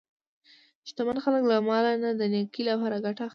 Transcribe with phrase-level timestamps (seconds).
[0.89, 3.29] شتمن خلک له مال نه د نیکۍ لپاره ګټه اخلي.